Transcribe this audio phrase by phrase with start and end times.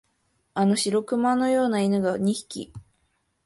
[0.55, 2.73] あの白熊のような犬が二匹、